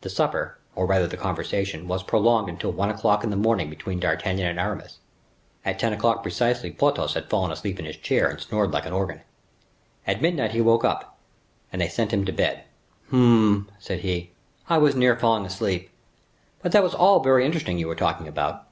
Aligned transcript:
The 0.00 0.10
supper, 0.10 0.58
or 0.74 0.86
rather, 0.86 1.06
the 1.06 1.16
conversation, 1.16 1.86
was 1.86 2.02
prolonged 2.02 2.58
till 2.58 2.72
one 2.72 2.90
o'clock 2.90 3.22
in 3.22 3.30
the 3.30 3.36
morning 3.36 3.70
between 3.70 4.00
D'Artagnan 4.00 4.44
and 4.48 4.58
Aramis. 4.58 4.98
At 5.64 5.78
ten 5.78 5.92
o'clock 5.92 6.20
precisely, 6.24 6.72
Porthos 6.72 7.14
had 7.14 7.30
fallen 7.30 7.52
asleep 7.52 7.78
in 7.78 7.84
his 7.84 7.96
chair 7.96 8.26
and 8.28 8.40
snored 8.40 8.72
like 8.72 8.86
an 8.86 8.92
organ. 8.92 9.20
At 10.04 10.20
midnight 10.20 10.50
he 10.50 10.60
woke 10.60 10.84
up 10.84 11.16
and 11.72 11.80
they 11.80 11.86
sent 11.88 12.12
him 12.12 12.24
to 12.24 12.32
bed. 12.32 12.64
"Hum!" 13.12 13.70
said 13.78 14.00
he, 14.00 14.32
"I 14.68 14.78
was 14.78 14.96
near 14.96 15.14
falling 15.16 15.46
asleep; 15.46 15.90
but 16.60 16.72
that 16.72 16.82
was 16.82 16.92
all 16.96 17.20
very 17.20 17.46
interesting 17.46 17.78
you 17.78 17.86
were 17.86 17.94
talking 17.94 18.26
about." 18.26 18.66